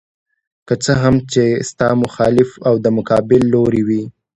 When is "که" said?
0.67-0.73